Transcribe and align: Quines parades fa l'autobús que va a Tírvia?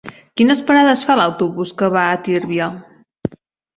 Quines 0.39 0.61
parades 0.69 1.03
fa 1.09 1.17
l'autobús 1.19 1.75
que 1.83 1.91
va 1.99 2.07
a 2.09 2.19
Tírvia? 2.29 2.71